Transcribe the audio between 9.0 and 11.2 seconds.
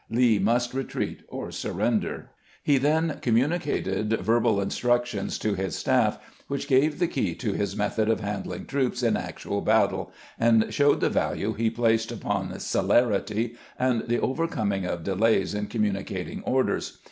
in actual battle, and showed the